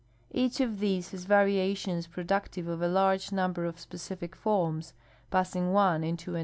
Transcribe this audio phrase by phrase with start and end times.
[0.31, 4.95] Each of these has variations ])roductive of a large number of specific forms,
[5.31, 6.39] ))assing one into another.